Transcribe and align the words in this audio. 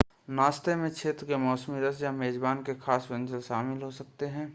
नाश्ते 0.29 0.75
में 0.75 0.89
क्षेत्र 0.91 1.25
के 1.25 1.37
मौसमी 1.37 1.81
रस 1.81 2.01
या 2.01 2.11
मेज़बान 2.13 2.63
के 2.63 2.73
ख़ास 2.77 3.07
व्यंजन 3.11 3.39
शामिल 3.41 3.81
हो 3.81 3.91
सकते 3.91 4.25
हैं 4.27 4.47